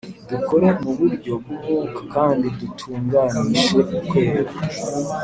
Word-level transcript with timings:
Dukore 0.29 0.67
mu 0.81 0.91
buryo 0.97 1.33
bw’umwuka 1.41 1.99
kandi 2.13 2.45
dutunganishe 2.59 3.79
ukwera 3.97 4.51